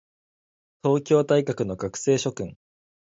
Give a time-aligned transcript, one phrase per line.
[0.83, 2.57] 東京大学の学生諸君